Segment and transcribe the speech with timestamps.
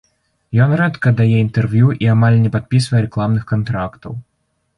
[0.63, 4.19] Ён рэдка дае інтэрв'ю і амаль не падпісвае рэкламных кантрактаў.